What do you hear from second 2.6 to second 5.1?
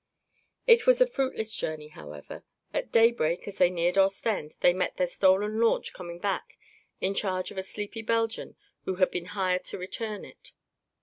At daybreak, as they neared Ostend, they met their